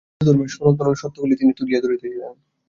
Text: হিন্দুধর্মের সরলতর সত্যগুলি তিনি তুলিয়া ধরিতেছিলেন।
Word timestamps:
হিন্দুধর্মের 0.11 0.49
সরলতর 0.49 0.99
সত্যগুলি 1.01 1.35
তিনি 1.35 1.51
তুলিয়া 1.57 1.79
ধরিতেছিলেন। 1.81 2.33